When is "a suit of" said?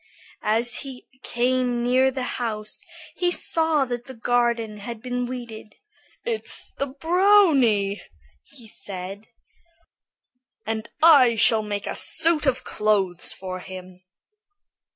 11.85-12.63